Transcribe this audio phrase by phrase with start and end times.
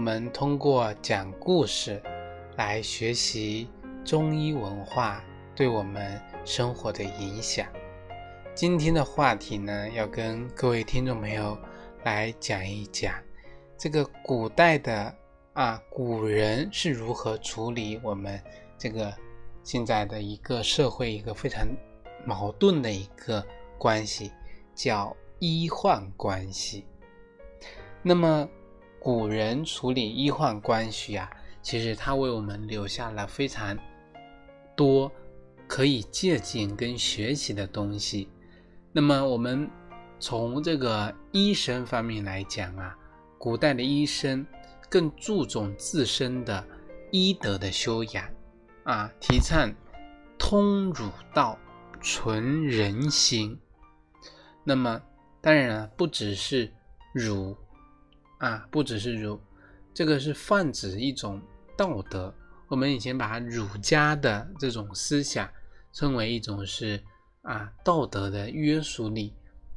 [0.00, 2.02] 我们通过讲故事
[2.56, 3.68] 来学习
[4.02, 5.22] 中医文化
[5.54, 7.66] 对我们生活的影响。
[8.54, 11.54] 今天的话题呢，要跟各位听众朋友
[12.02, 13.12] 来讲一讲
[13.76, 15.14] 这个古代的
[15.52, 18.42] 啊古人是如何处理我们
[18.78, 19.14] 这个
[19.62, 21.68] 现在的一个社会一个非常
[22.24, 24.32] 矛盾的一个关系，
[24.74, 26.86] 叫医患关系。
[28.02, 28.48] 那么。
[29.00, 31.30] 古人处理医患关系啊，
[31.62, 33.76] 其实他为我们留下了非常
[34.76, 35.10] 多
[35.66, 38.28] 可以借鉴跟学习的东西。
[38.92, 39.70] 那么，我们
[40.18, 42.94] 从这个医生方面来讲啊，
[43.38, 44.46] 古代的医生
[44.90, 46.62] 更注重自身的
[47.10, 48.28] 医德的修养
[48.84, 49.72] 啊，提倡
[50.38, 51.58] 通儒道、
[52.02, 53.58] 存人心。
[54.62, 55.00] 那么，
[55.40, 56.70] 当然了，不只是
[57.14, 57.56] 儒。
[58.40, 59.38] 啊，不只是儒，
[59.92, 61.40] 这个是泛指一种
[61.76, 62.34] 道德。
[62.68, 65.46] 我们以前把儒家的这种思想
[65.92, 67.02] 称为一种是
[67.42, 69.34] 啊道德的约束力，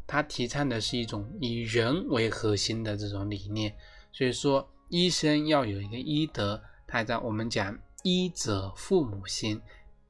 [0.08, 3.76] 他提倡的是一种以人为核心的这种理念。
[4.14, 9.62] 所以说，医生要有一个医德，他在我们讲医者父母心，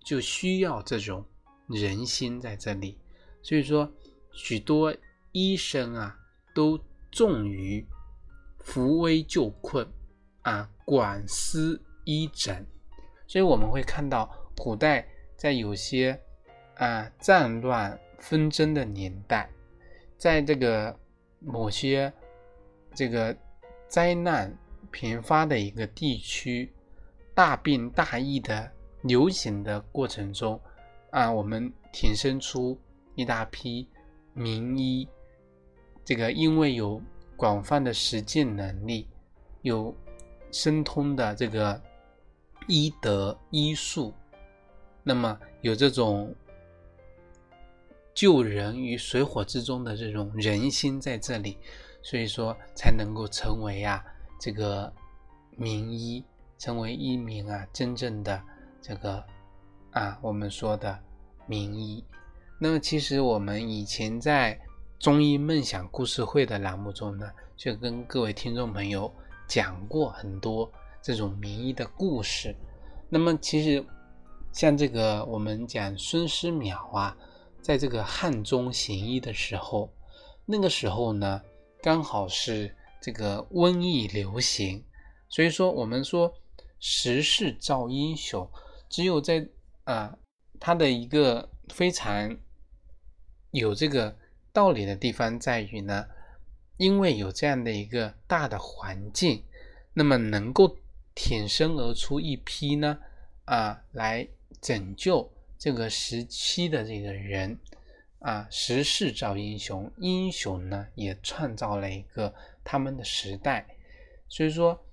[0.06, 1.26] 就需要这种
[1.68, 3.00] 人心在这里。
[3.42, 3.92] 所以说，
[4.32, 4.96] 许多
[5.32, 6.16] 医生啊
[6.54, 6.80] 都
[7.12, 7.84] 重于。
[8.64, 9.86] 扶危救困，
[10.42, 12.66] 啊，管司医诊，
[13.28, 16.20] 所以我们会看到，古代在有些
[16.78, 19.50] 啊战乱纷争的年代，
[20.18, 20.98] 在这个
[21.40, 22.12] 某些
[22.96, 23.36] 这个
[23.88, 24.52] 灾难
[24.92, 26.74] 频发的一个地区，
[27.36, 30.60] 大病大疫的流行的过程中，
[31.12, 32.80] 啊，我们挺身出
[33.16, 33.88] 一大批
[34.34, 35.08] 名医，
[36.06, 37.02] 这个因为有。
[37.44, 39.06] 广泛的实践能力，
[39.64, 39.94] 有
[40.50, 41.82] 深通的这个
[42.70, 44.14] 医德医术，
[45.04, 46.34] 那么有这种
[48.14, 51.58] 救人于水火之中的这种人心在这里，
[52.02, 54.02] 所以说才能够成为啊
[54.40, 54.90] 这个
[55.58, 56.24] 名医，
[56.58, 58.42] 成为一名啊真正的
[58.82, 59.22] 这个
[59.92, 60.98] 啊我们说的
[61.46, 62.02] 名医。
[62.58, 64.58] 那么其实我们以前在。
[65.04, 69.14] 中医梦想故事会的栏目中呢，就跟各位听众朋友
[69.50, 70.72] 讲过很多
[71.02, 72.56] 这种名医的故事。
[73.10, 73.86] 那么，其实
[74.54, 77.18] 像这个我们讲孙思邈啊，
[77.62, 79.94] 在这个汉中行医的时候，
[80.46, 81.42] 那个时候呢，
[81.82, 84.86] 刚好是这个瘟疫流行，
[85.28, 86.34] 所以说我们说
[86.80, 88.50] 时势造英雄，
[88.88, 89.46] 只有在
[89.84, 90.18] 啊，
[90.62, 92.38] 他的一个非常
[93.52, 94.16] 有这个。
[94.54, 96.08] 道理的地方在于呢，
[96.78, 99.44] 因为有这样的一个大的环境，
[99.94, 100.78] 那么能够
[101.16, 103.00] 挺身而出一批呢，
[103.46, 104.28] 啊，来
[104.62, 107.60] 拯救这个时期的这个人，
[108.20, 112.34] 啊，时势造英雄，英雄呢也创造了一个
[112.64, 113.66] 他们的时代，
[114.30, 114.86] 所以说，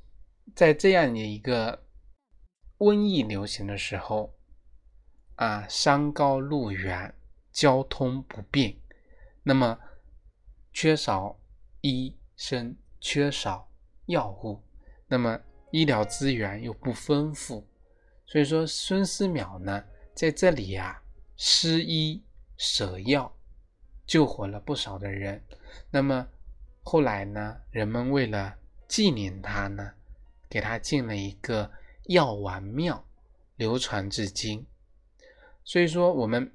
[0.57, 1.85] 在这样的一个
[2.79, 4.35] 瘟疫流行的时候，
[5.35, 7.15] 啊，山高路远，
[7.53, 8.80] 交通不便。
[9.51, 9.77] 那么，
[10.73, 11.37] 缺少
[11.81, 13.69] 医生，缺少
[14.07, 14.63] 药物，
[15.09, 15.41] 那么
[15.73, 17.67] 医疗资源又不丰富，
[18.27, 21.03] 所以说孙思邈呢在这里呀
[21.37, 22.23] 施医
[22.59, 23.37] 舍药，
[24.07, 25.43] 救活了不少的人。
[25.91, 26.29] 那么
[26.85, 28.57] 后来呢，人们为了
[28.87, 29.95] 纪念他呢，
[30.49, 31.69] 给他建了一个
[32.05, 33.05] 药丸庙，
[33.57, 34.65] 流传至今。
[35.65, 36.55] 所以说我们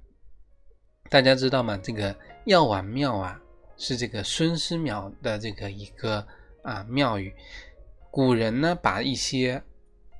[1.09, 1.77] 大家知道吗？
[1.77, 2.17] 这个。
[2.45, 3.41] 药丸庙啊，
[3.75, 6.25] 是这个孙思邈的这个一个
[6.61, 7.33] 啊庙宇。
[8.11, 9.61] 古人呢，把一些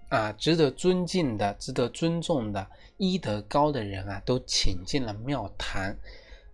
[0.10, 2.68] 啊值得尊敬的、值得尊重的
[2.98, 5.95] 医德高的人啊，都请进了庙堂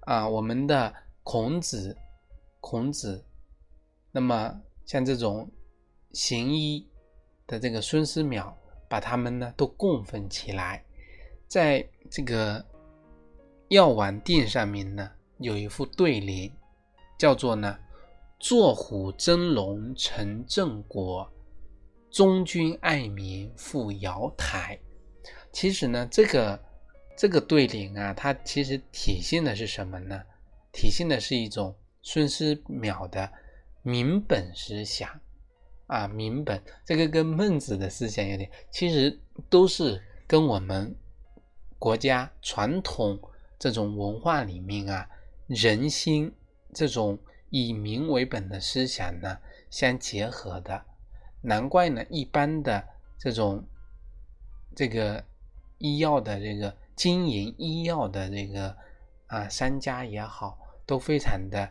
[0.02, 0.28] 啊。
[0.28, 1.96] 我们的孔子，
[2.60, 3.24] 孔子，
[4.12, 5.50] 那么像这种
[6.12, 6.86] 行医
[7.48, 8.54] 的这个孙思邈，
[8.90, 10.84] 把他们呢都供奉起来，
[11.48, 12.64] 在这个
[13.70, 15.10] 药丸殿上面呢。
[15.42, 16.52] 有一副对联，
[17.18, 17.78] 叫做呢
[18.40, 21.30] “坐虎争龙成正果，
[22.10, 24.80] 忠君爱民，赴瑶台。
[25.52, 26.60] 其实呢，这个
[27.18, 30.22] 这个对联啊，它其实体现的是什么呢？
[30.72, 33.30] 体现的是一种孙思邈的
[33.82, 35.10] 民本思想
[35.88, 40.96] 啊，民本这个跟孟子的思想有点，其实都是跟我们
[41.78, 43.20] 国家传统
[43.60, 45.10] 这种文化里面啊，
[45.54, 46.34] 人心
[46.74, 47.20] 这种
[47.50, 49.38] 以民为本的思想呢
[49.70, 50.86] 相结合的。
[51.42, 52.88] 难怪呢，一般的
[53.18, 53.64] 这种
[54.76, 55.24] 这个
[55.78, 58.76] 医药的这个经营医药的这个
[59.28, 61.70] 啊商家也好，都非常的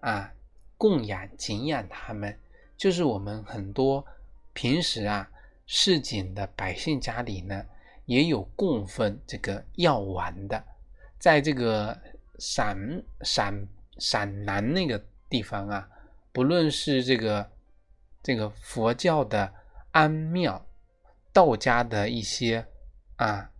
[0.00, 0.32] 啊
[0.76, 2.38] 供养敬仰他们。
[2.76, 4.04] 就是我们很多
[4.52, 5.30] 平时啊
[5.66, 7.64] 市井的百姓家里呢，
[8.04, 10.62] 也有供奉这个药丸的。
[11.18, 11.96] 在这个
[12.42, 13.68] 陕陕
[13.98, 15.88] 陕南那个地方啊，
[16.32, 17.48] 不论是这个。
[18.24, 19.52] 这个佛教的
[19.90, 20.64] 庵庙，
[21.32, 22.64] 道家的一些
[23.16, 23.50] 啊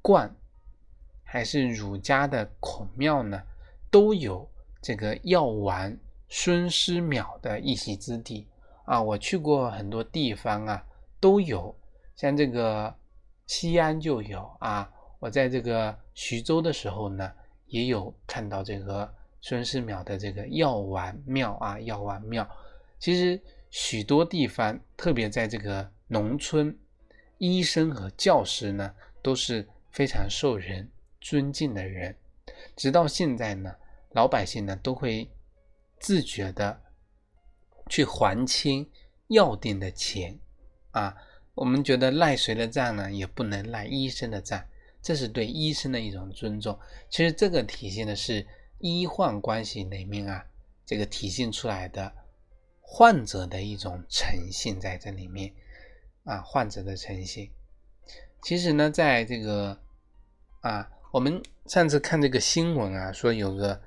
[0.00, 0.34] 观，
[1.22, 3.42] 还是儒家的孔庙呢，
[3.90, 4.50] 都有
[4.80, 5.94] 这个药丸
[6.30, 8.48] 孙思邈的一席之地
[8.86, 9.02] 啊。
[9.02, 10.82] 我去过很多地方啊，
[11.20, 11.78] 都有，
[12.16, 12.94] 像这个
[13.46, 14.90] 西安就有啊。
[15.18, 17.30] 我在这个徐州的时候呢，
[17.70, 22.48] 也有看到这个孙思邈的这个药丸庙啊，药丸庙，
[22.98, 23.40] 其实。
[23.72, 26.76] 许多地方，特别在这个农村，
[27.38, 30.90] 医生和教师呢都是非常受人
[31.20, 32.16] 尊敬的人。
[32.74, 33.72] 直到现在呢，
[34.10, 35.30] 老百姓呢都会
[36.00, 36.82] 自觉的
[37.88, 38.90] 去还清
[39.28, 40.36] 药店的钱
[40.90, 41.16] 啊。
[41.54, 44.60] 我们觉得赖谁的账呢，也不能赖医生的账，
[45.02, 46.78] 这是对医生的一种尊重。
[47.08, 48.46] 其实这个体现的是
[48.78, 50.46] 医患关系里面啊，
[50.86, 52.12] 这个体现出来的。
[52.92, 55.54] 患者的一种诚信在这里面
[56.24, 57.48] 啊，患者的诚信。
[58.42, 59.80] 其实呢，在这个
[60.60, 63.80] 啊，我们上次看这个新闻啊，说有个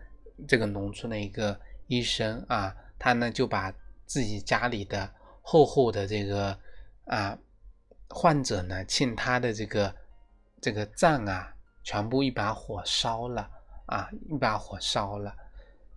[0.48, 3.74] 这个农村的一个医生啊，他呢就把
[4.06, 6.58] 自己家里的厚厚的这个
[7.04, 7.38] 啊
[8.08, 9.94] 患者呢欠他的这个
[10.64, 13.48] 这个账啊，全部一把火烧了
[13.86, 15.36] 啊，一把火烧了。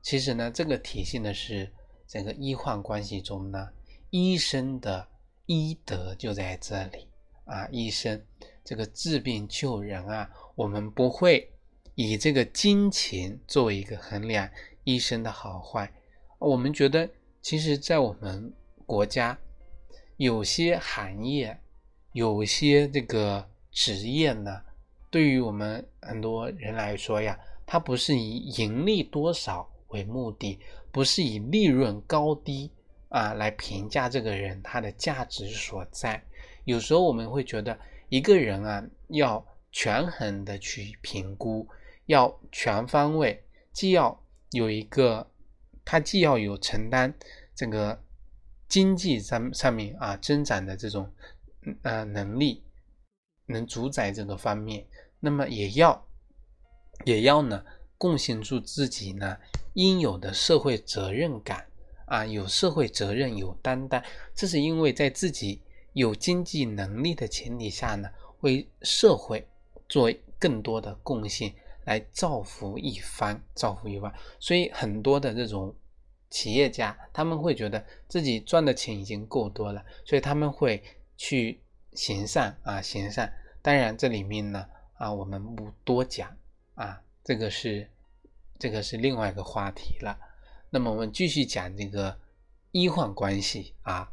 [0.03, 1.73] 其实呢，这个体现的是。
[2.09, 3.69] 整个医患关系中呢，
[4.11, 5.09] 医生的
[5.47, 7.09] 医德就在这里
[7.47, 7.67] 啊。
[7.73, 8.25] 医生
[8.65, 11.53] 这个治病救人啊，我们不会
[11.97, 14.49] 以这个金钱作为一个衡量
[14.85, 15.93] 医生的好坏。
[16.39, 17.11] 我们觉得，
[17.43, 18.55] 其实，在我们
[18.87, 19.37] 国家，
[20.17, 21.59] 有些行业、
[22.13, 24.63] 有些这个职业呢，
[25.11, 30.59] 对于我们很多人来说呀，它不是以盈利多少为目的。
[30.91, 32.71] 不是以利润高低
[33.11, 36.25] 啊来评价这个人他的价值所在。
[36.65, 37.79] 有时候我们会觉得
[38.09, 41.69] 一个人啊要权衡的去评估，
[42.07, 43.45] 要全方位，
[43.75, 44.19] 既要
[44.53, 45.31] 有一个
[45.85, 47.13] 他既要有承担
[47.55, 48.03] 这个
[48.69, 51.13] 经济上上面啊增长的这种
[51.83, 52.63] 呃能力，
[53.47, 54.87] 能主宰这个方面，
[55.21, 56.07] 那么也要
[57.05, 57.65] 也要呢
[57.97, 59.37] 贡献出自己呢。
[59.75, 61.67] 应有的社会责任感
[62.07, 64.03] 啊，有社会责任，有担当，
[64.35, 65.61] 这是因为在自己
[65.93, 68.09] 有经济能力的前提下呢，
[68.41, 69.47] 为社会
[69.87, 71.53] 做更多的贡献，
[71.85, 74.11] 来造福一方，造福一方。
[74.41, 75.75] 所以很多的这种
[76.31, 80.83] 企业家，他们会觉得自己赚的钱已经够多了，所以他们会
[81.19, 81.61] 去
[81.97, 83.33] 行善啊，行善。
[83.61, 84.65] 当然这里面呢，
[84.99, 86.37] 啊，我们不多讲
[86.77, 87.89] 啊，这个是。
[88.59, 90.19] 这个是另外一个话题了。
[90.71, 92.17] 那么我们继续讲这个
[92.71, 94.11] 医患关系啊。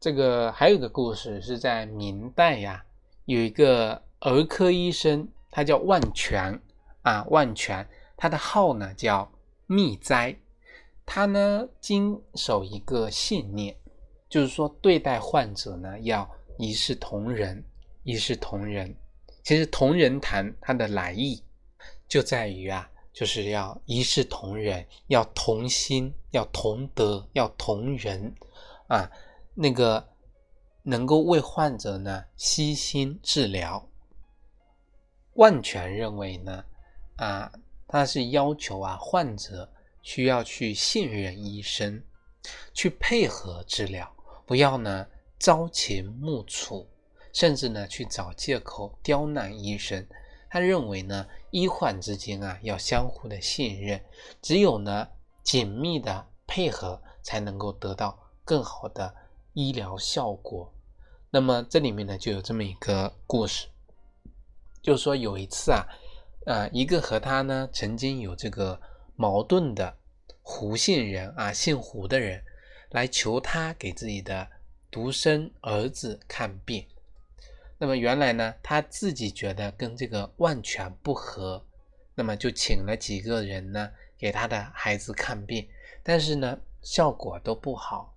[0.00, 2.86] 这个还有个故事是在明代呀，
[3.26, 6.60] 有一个儿科医生，他叫万全
[7.02, 9.30] 啊，万全，他的号呢叫
[9.68, 10.36] 密斋。
[11.06, 13.76] 他呢，经守一个信念，
[14.28, 17.64] 就是说，对待患者呢，要一视同仁，
[18.02, 18.92] 一视同仁。
[19.44, 21.40] 其实同仁堂它的来意
[22.08, 28.34] 就在于啊，就是要一视同仁，要同心，要同德，要同仁
[28.88, 29.08] 啊，
[29.54, 30.04] 那个
[30.82, 33.88] 能够为患者呢悉心治疗。
[35.34, 36.64] 万全认为呢，
[37.16, 37.52] 啊，
[37.86, 39.70] 他是要求啊患者。
[40.06, 42.04] 需要去信任医生，
[42.74, 44.14] 去配合治疗，
[44.44, 45.06] 不要呢
[45.38, 46.86] 朝秦暮楚，
[47.32, 50.06] 甚至呢去找借口刁难医生。
[50.50, 53.98] 他认为呢，医患之间啊要相互的信任，
[54.42, 55.08] 只有呢
[55.42, 59.14] 紧密的配合，才能够得到更好的
[59.54, 60.70] 医疗效果。
[61.30, 63.68] 那么这里面呢就有这么一个故事，
[64.84, 65.82] 就是说有一次啊，
[66.44, 68.78] 呃，一个和他呢曾经有这个
[69.16, 69.96] 矛盾的
[70.42, 72.44] 胡姓人啊，姓胡的人
[72.90, 74.46] 来求他给自己的
[74.90, 76.86] 独生儿子看病。
[77.78, 81.64] 那么原来呢，他自己觉得跟这个万全不合，
[82.14, 85.66] 那么就请了几个人呢给他的孩子看病，
[86.02, 88.14] 但是呢效果都不好，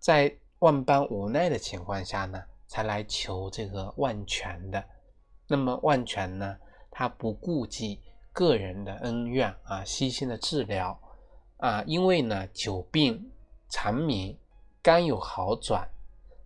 [0.00, 4.84] 在万般无奈的情况下呢，才来求这个万全的。
[5.50, 6.56] 那么万全呢，
[6.90, 8.00] 他不顾及
[8.32, 10.98] 个人的恩怨啊，悉心的治疗
[11.58, 13.30] 啊，因为呢久病
[13.68, 14.34] 缠绵，
[14.80, 15.86] 肝有好转，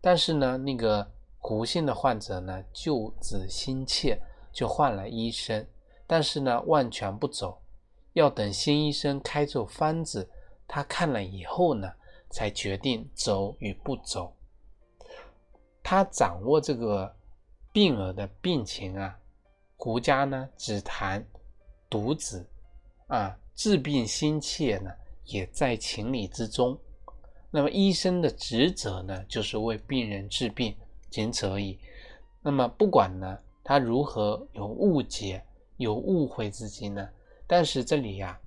[0.00, 1.08] 但是呢那个。
[1.46, 4.18] 胡姓的患者呢，救子心切，
[4.50, 5.66] 就换了医生，
[6.06, 7.60] 但是呢，万全不走，
[8.14, 10.30] 要等新医生开出方子，
[10.66, 11.92] 他看了以后呢，
[12.30, 14.32] 才决定走与不走。
[15.82, 17.14] 他掌握这个
[17.74, 19.18] 病儿的病情啊，
[19.76, 21.26] 胡家呢只谈
[21.90, 22.48] 独子
[23.08, 24.92] 啊，治病心切呢，
[25.24, 26.78] 也在情理之中。
[27.50, 30.72] 那么医生的职责呢，就是为病人治病。
[31.10, 31.78] 仅此而已。
[32.42, 35.44] 那么不管呢，他如何有误解、
[35.76, 37.08] 有误会自己呢？
[37.46, 38.40] 但是这里呀，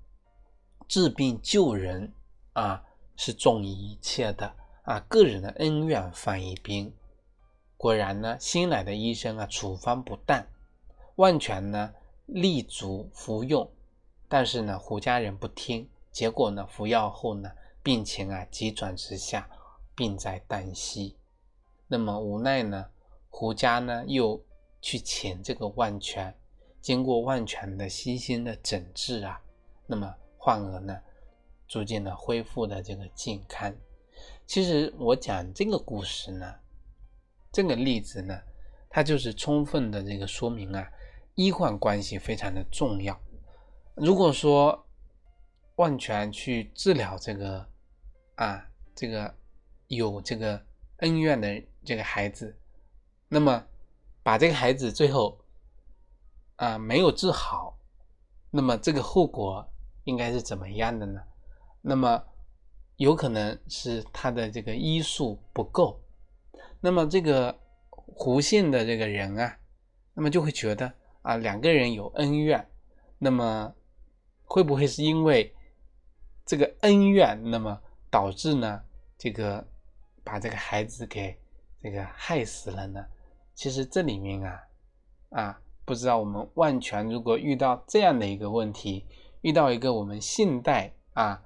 [0.88, 2.10] 治病救人
[2.54, 2.82] 啊，
[3.18, 4.54] 是重于一切的
[4.84, 5.00] 啊。
[5.10, 6.90] 个人的恩怨放一边。
[7.78, 10.46] 果然呢，新来的医生啊，处方不当，
[11.16, 11.94] 万全呢
[12.26, 13.70] 立足服用，
[14.28, 17.52] 但是呢，胡家人不听，结果呢，服药后呢，
[17.84, 19.48] 病情啊急转直下，
[19.96, 21.16] 病在旦夕。
[21.88, 22.90] 那么无奈呢，
[23.30, 24.42] 胡家呢又
[24.82, 26.36] 去请这个万全，
[26.82, 29.40] 经过万全的悉心的诊治啊，
[29.86, 31.00] 那么患儿呢
[31.68, 33.74] 逐渐的恢复的这个健康。
[34.48, 36.56] 其实我讲这个故事呢，
[37.58, 38.40] 这个例子呢，
[38.88, 40.88] 它就是充分的这个说明啊，
[41.34, 43.20] 医患关系非常的重要。
[43.96, 44.88] 如果说
[45.78, 47.68] 万全去治疗这个
[48.36, 49.34] 啊，这个
[49.88, 50.64] 有这个
[50.98, 51.64] 恩怨的。
[51.88, 52.54] 这个孩子，
[53.30, 53.66] 那么
[54.22, 55.40] 把这个孩子最后
[56.58, 57.80] 啊没有治好，
[58.52, 59.66] 那么这个后果
[60.04, 61.22] 应该是怎么样的呢？
[61.82, 62.22] 那么
[62.98, 65.98] 有可能是他的这个医术不够，
[66.82, 67.58] 那么这个
[67.90, 69.58] 胡姓的这个人啊，
[70.14, 72.68] 那么就会觉得啊两个人有恩怨，
[73.18, 73.74] 那么
[74.44, 75.54] 会不会是因为
[76.46, 78.82] 这个恩怨，那么导致呢
[79.18, 79.68] 这个
[80.24, 81.38] 把这个孩子给？
[81.80, 83.06] 这个害死了呢？
[83.54, 84.64] 其实这里面啊，
[85.30, 89.06] 啊，不知道我们万全如果遇到这样的一个问题，
[89.42, 91.42] 遇到一个我们信贷啊，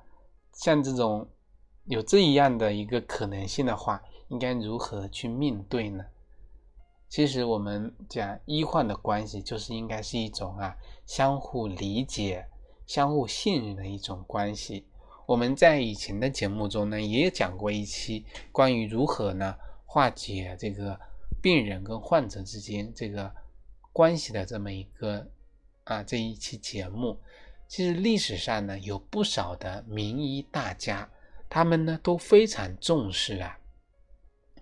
[0.54, 1.30] 像这种
[1.86, 6.06] 有这一样的一个可能性的话，应该如何去面对呢？
[7.10, 12.48] 其实我们讲医患的关系，就是应该是一种啊相互理解、
[12.88, 14.88] 相互信任的一种关系。
[15.26, 19.58] 我们在以前的节目中呢，也有讲过一期关于如何呢？
[19.86, 20.98] 化解这个
[21.42, 23.30] 病人跟患者之间这个
[23.92, 25.28] 关系的这么一个
[25.84, 27.20] 啊这一期节目，
[27.68, 31.10] 其实历史上呢有不少的名医大家，
[31.50, 33.60] 他们呢都非常重视啊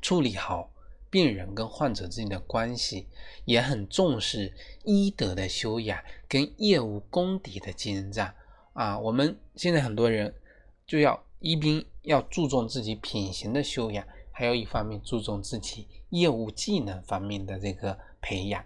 [0.01, 0.71] 处理好
[1.09, 3.07] 病人跟患者之间的关系，
[3.45, 4.53] 也很重视
[4.83, 8.33] 医德的修养跟业务功底的精湛
[8.73, 8.97] 啊。
[8.99, 10.33] 我们现在很多人
[10.85, 14.05] 就要一边要注重自己品行的修养。
[14.31, 18.63] 还有一方面注重自己业务技能方面的这个培养，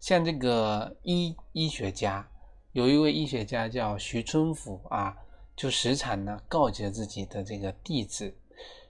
[0.00, 2.28] 像这个医医学家，
[2.72, 5.16] 有一位医学家叫徐春甫啊，
[5.54, 8.34] 就时常呢告诫自己的这个弟子，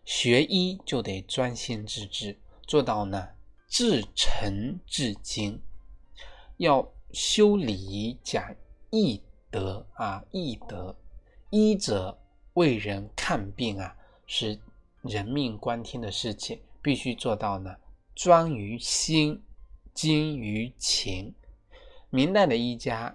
[0.07, 3.29] 学医就得专心致志，做到呢
[3.69, 5.61] 至诚至精，
[6.57, 8.57] 要修礼讲
[8.89, 9.21] 义
[9.51, 10.97] 德啊，义德，
[11.51, 12.19] 医者
[12.55, 13.95] 为人看病啊
[14.27, 14.59] 是。
[15.03, 17.77] 人命关天的事情，必须做到呢，
[18.17, 19.41] 专于心，
[19.95, 21.33] 精于情。
[22.11, 23.15] 明代的医家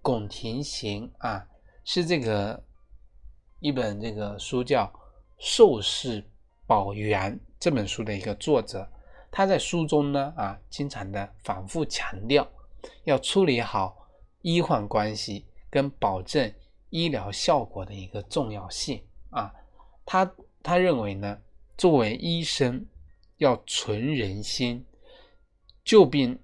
[0.00, 1.44] 龚廷行啊，
[1.84, 2.62] 是这个
[3.58, 4.84] 一本这个书叫
[5.44, 6.24] 《寿世
[6.68, 8.88] 保元》这本书的一个作者。
[9.28, 12.48] 他在书中呢啊，经常的反复强调，
[13.02, 14.08] 要处理好
[14.42, 16.54] 医患关系跟保证
[16.90, 19.52] 医疗效果的一个重要性啊，
[20.06, 20.32] 他。
[20.64, 21.40] 他认为呢，
[21.76, 22.86] 作为医生
[23.38, 24.86] 要存人心，
[25.84, 26.38] 救病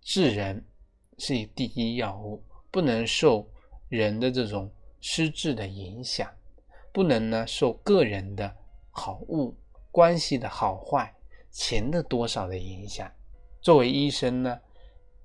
[0.00, 0.64] 治人
[1.18, 3.46] 是第一要务，不能受
[3.90, 6.34] 人的这种失智的影响，
[6.98, 8.56] 不能呢受个人的
[8.90, 9.54] 好恶、
[9.92, 11.14] 关系的好坏、
[11.48, 13.08] 钱的多少的影响。
[13.60, 14.58] 作为医生呢，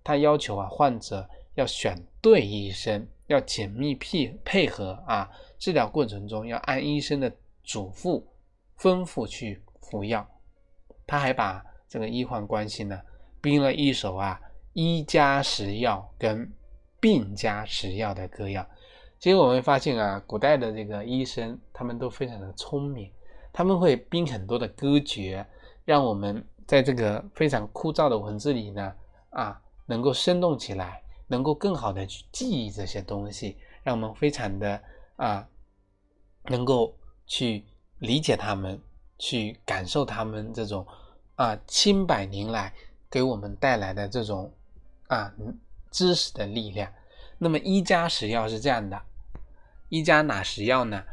[0.03, 5.27] 他要求啊患者要选对医生，要紧密配配合啊，
[5.57, 8.23] 治疗过程中要按医生的嘱咐、
[8.77, 10.29] 吩咐去服药。
[11.07, 13.01] 他还把这个医患关系呢
[13.41, 14.39] 编了一首啊
[14.73, 16.53] 医家食药跟
[16.99, 18.63] 病家食药的歌谣。
[19.23, 23.09] 其实我们发现啊，古代的这个医生他们都非常的聪明，
[23.53, 25.47] 他们会编很多的歌诀，
[25.85, 28.93] 让我们在这个非常枯燥的文字里呢
[29.29, 34.81] 啊能够生动起来，能够更好的去记忆这些东西，让我们非常的
[35.15, 35.47] 啊
[36.49, 36.93] 能够
[37.25, 37.63] 去
[37.99, 38.77] 理解他们。
[39.19, 40.85] 去感受他们这种
[41.35, 42.73] 啊，千百年来
[43.09, 44.51] 给我们带来的这种
[45.07, 45.33] 啊
[45.91, 46.91] 知识的力量。
[47.37, 49.01] 那么一家食药是这样的，
[49.93, 51.03] 一家哪食药呢？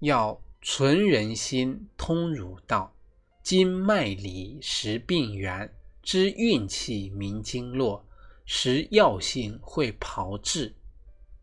[0.00, 2.94] 要存人心，通儒道，
[3.42, 8.04] 经脉理，识病源，知运气，明经络，
[8.44, 10.74] 识药性，会炮制，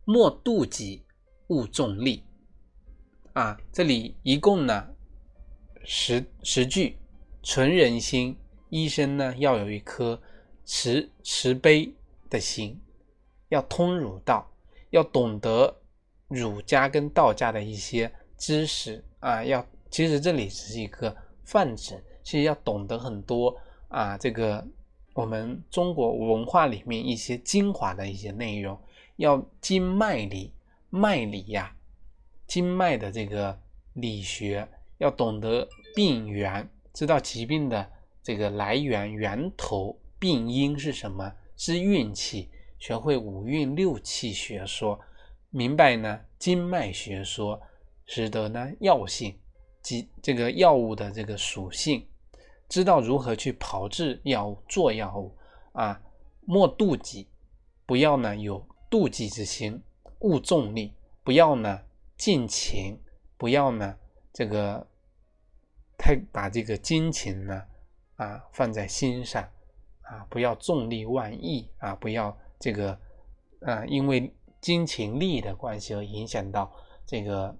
[0.06, 1.04] 莫妒忌，
[1.48, 2.22] 勿重利。
[3.34, 4.88] 啊，这里一共呢。
[5.84, 7.00] 十十句，
[7.42, 8.38] 存人心。
[8.70, 10.22] 医生呢，要有一颗
[10.64, 11.92] 慈慈悲
[12.30, 12.80] 的心，
[13.50, 14.48] 要通儒道，
[14.92, 15.82] 要懂得
[16.27, 19.44] 儒家跟道家的一些知识啊。
[19.44, 23.58] 要其实这里只是一个泛指，其实要懂得很多
[23.88, 24.18] 啊。
[24.18, 24.66] 这个
[25.14, 28.79] 我们中国文化里面一些精华的一些内容，
[29.18, 30.51] 要经脉理，
[30.90, 31.75] 脉理呀，
[32.48, 33.59] 经脉的这个
[33.94, 34.68] 理学。
[35.00, 44.98] 要懂得病源，知道疾病的这个来源、源头、病因是什么，知运气，学会五运六气学说，
[45.53, 47.61] 明白呢经脉学说，
[48.07, 49.39] 使得呢药性
[49.83, 52.07] 及这个药物的这个属性，
[52.68, 55.37] 知道如何去炮制药物、做药物
[55.74, 56.01] 啊，
[56.42, 57.27] 莫妒忌，
[57.85, 59.79] 不要呢有妒忌之心，
[60.22, 60.92] 勿重利，
[61.24, 61.81] 不要呢
[62.18, 63.00] 尽情，
[63.37, 63.96] 不要呢
[64.33, 64.87] 这个。
[65.96, 67.63] 太把这个金钱呢，
[68.18, 69.42] 啊放在心上，
[70.01, 73.00] 啊不要重利万亿啊，不要这个，
[73.61, 74.33] 啊因为
[74.64, 76.74] 金钱利益的关系而影响到
[77.06, 77.54] 这个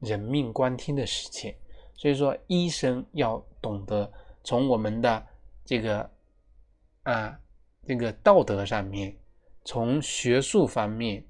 [0.00, 1.54] 人命关天的事情。
[1.94, 4.10] 所以说，医生要懂得
[4.42, 5.26] 从我们的
[5.66, 6.10] 这个
[7.02, 7.38] 啊
[7.86, 9.14] 这个道德上面，
[9.66, 11.22] 从学术方面，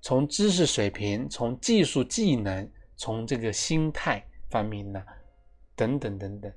[0.00, 5.04] 从知识水平，从技术技能，从这个心态方面呢。
[5.76, 6.52] 等等等等，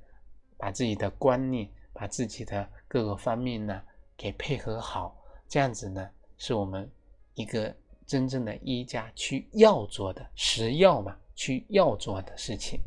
[0.58, 3.82] 把自己的观念，把自己的各个方面呢
[4.16, 6.88] 给配合好，这样子呢是我们
[7.34, 7.76] 一个
[8.08, 12.80] 真正的医家去要做的食药嘛，去要做的事情。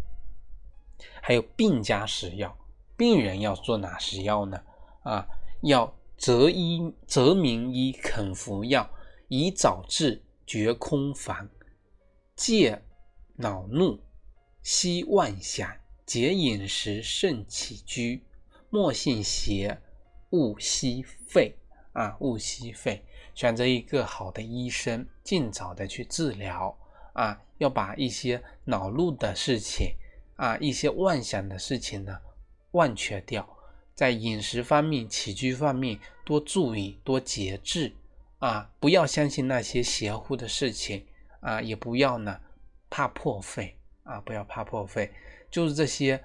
[1.23, 2.57] 还有病家食药，
[2.97, 4.61] 病人要做哪食药呢？
[5.05, 5.27] 啊，
[5.63, 8.91] 要择医择名医，肯服药，
[9.29, 11.49] 以早治，绝空烦，
[12.35, 12.83] 戒
[13.37, 14.01] 恼怒，
[14.63, 15.71] 息妄想。
[16.07, 18.25] 节饮食，慎起居，
[18.69, 19.81] 莫信邪，
[20.31, 21.55] 勿惜费
[21.93, 22.17] 啊！
[22.19, 23.05] 勿惜费，
[23.41, 26.77] 选择一个好的医生，尽早的去治疗
[27.15, 27.41] 啊！
[27.57, 29.95] 要把一些恼怒的事情
[30.37, 32.21] 啊，一些妄想的事情呢，
[32.73, 33.49] 忘却掉。
[33.95, 37.91] 在饮食方面、起居方面多注意，多节制
[38.41, 38.71] 啊！
[38.79, 41.07] 不要相信那些邪乎的事情
[41.41, 41.63] 啊！
[41.63, 42.39] 也不要呢
[42.91, 44.21] 怕破费啊！
[44.21, 45.11] 不要怕破费。
[45.51, 46.23] 就是这些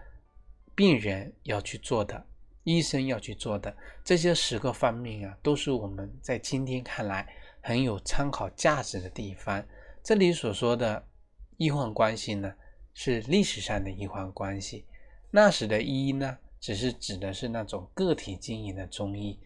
[0.75, 2.25] 病人要去做的，
[2.65, 3.73] 医生要去做的
[4.03, 7.25] 这些十个方面啊，都是我们在今天看来
[7.61, 9.65] 很有参考价值的地方。
[10.03, 11.07] 这里所说的
[11.55, 12.53] 医患关系呢，
[12.93, 14.85] 是历史上的医患关系。
[15.31, 19.39] 那时的医呢，只是指的是那种个体经营的中医。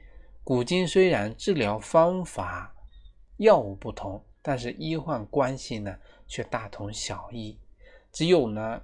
[0.43, 2.75] 古今虽然治疗方法、
[3.37, 5.95] 药物不同，但是医患关系呢，
[6.27, 7.59] 却大同小异。
[8.11, 8.81] 只有呢。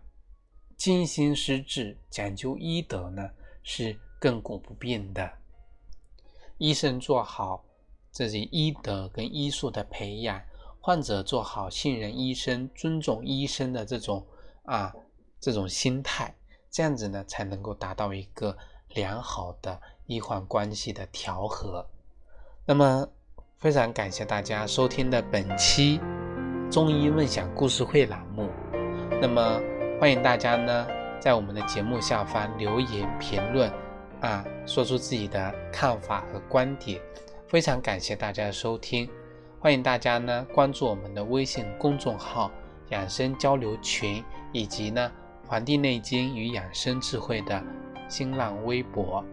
[0.77, 3.31] 精心施治，讲究医德呢，
[3.63, 5.31] 是亘古不变的。
[6.57, 7.63] 医生做好
[8.09, 10.41] 自己医德跟医术的培养，
[10.81, 14.25] 患者做好信任医生、尊重医生的这种
[14.63, 14.91] 啊
[15.39, 16.33] 这种心态，
[16.71, 18.57] 这样子呢，才能够达到一个
[18.89, 21.85] 良好的医患关系的调和。
[22.65, 23.07] 那么，
[23.59, 25.99] 非常感谢大家收听的本期
[26.71, 28.49] 中医梦想故事会栏目。
[29.21, 29.61] 那么。
[29.97, 30.85] 欢迎大家呢，
[31.21, 33.71] 在我们的节目下方留言评论，
[34.25, 36.99] 啊，说出自己的看法和观点，
[37.47, 39.07] 非常感谢大家的收听，
[39.59, 42.51] 欢迎大家呢关注我们的微信公众号
[42.89, 45.11] “养生交流群”，以及呢
[45.47, 47.63] 《黄帝内经与养生智慧》的
[48.09, 49.23] 新浪微博。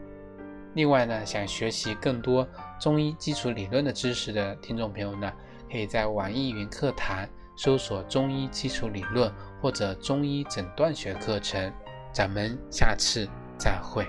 [0.74, 2.46] 另外呢，想学习更多
[2.78, 5.32] 中医基础理论的知识的听众朋友呢，
[5.70, 7.26] 可以在网易云课堂
[7.56, 11.72] 搜索“中医基础理论”或者“中医诊断学课程”。
[12.12, 13.26] 咱们下次
[13.56, 14.06] 再会。